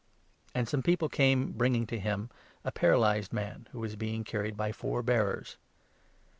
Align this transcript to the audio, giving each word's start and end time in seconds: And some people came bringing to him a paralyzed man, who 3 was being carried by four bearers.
And 0.55 0.67
some 0.67 0.81
people 0.81 1.09
came 1.09 1.51
bringing 1.51 1.85
to 1.85 1.99
him 1.99 2.31
a 2.65 2.71
paralyzed 2.71 3.31
man, 3.31 3.67
who 3.71 3.77
3 3.77 3.81
was 3.81 3.95
being 3.95 4.23
carried 4.23 4.57
by 4.57 4.71
four 4.71 5.03
bearers. 5.03 5.57